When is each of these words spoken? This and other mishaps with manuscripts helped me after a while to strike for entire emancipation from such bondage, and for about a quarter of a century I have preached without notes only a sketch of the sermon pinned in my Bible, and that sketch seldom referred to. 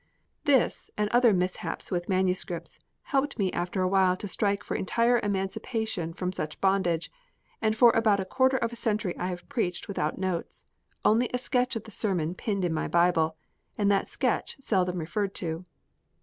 This 0.45 0.89
and 0.97 1.09
other 1.11 1.31
mishaps 1.31 1.91
with 1.91 2.09
manuscripts 2.09 2.79
helped 3.13 3.37
me 3.37 3.51
after 3.53 3.83
a 3.83 3.87
while 3.87 4.17
to 4.17 4.27
strike 4.27 4.63
for 4.63 4.73
entire 4.73 5.19
emancipation 5.19 6.11
from 6.11 6.31
such 6.31 6.59
bondage, 6.59 7.11
and 7.61 7.77
for 7.77 7.91
about 7.91 8.19
a 8.19 8.25
quarter 8.25 8.57
of 8.57 8.73
a 8.73 8.75
century 8.75 9.15
I 9.19 9.27
have 9.27 9.47
preached 9.47 9.87
without 9.87 10.17
notes 10.17 10.63
only 11.05 11.29
a 11.31 11.37
sketch 11.37 11.75
of 11.75 11.83
the 11.83 11.91
sermon 11.91 12.33
pinned 12.33 12.65
in 12.65 12.73
my 12.73 12.87
Bible, 12.87 13.37
and 13.77 13.91
that 13.91 14.09
sketch 14.09 14.55
seldom 14.59 14.97
referred 14.97 15.35
to. 15.35 15.65